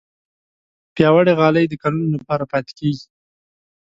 [0.93, 3.05] پیاوړې غالۍ د کلونو لپاره پاتې کېږي.